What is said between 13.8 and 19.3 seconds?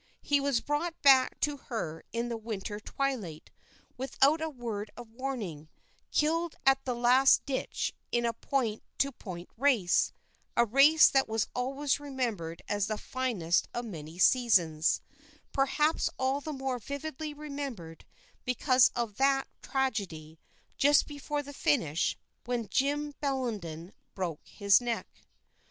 many seasons; perhaps all the more vividly remembered because of